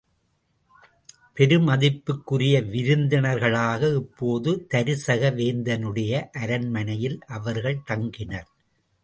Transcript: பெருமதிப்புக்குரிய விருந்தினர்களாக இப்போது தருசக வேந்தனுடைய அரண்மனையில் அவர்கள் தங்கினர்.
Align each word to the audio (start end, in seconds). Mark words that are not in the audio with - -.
பெருமதிப்புக்குரிய 1.35 2.55
விருந்தினர்களாக 2.71 3.91
இப்போது 3.95 4.67
தருசக 4.71 5.31
வேந்தனுடைய 5.35 6.23
அரண்மனையில் 6.39 7.19
அவர்கள் 7.27 7.79
தங்கினர். 7.87 8.49